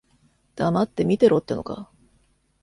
[0.55, 1.87] 黙って見てろってのか。